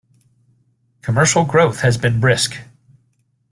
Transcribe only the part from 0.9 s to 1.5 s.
Commercial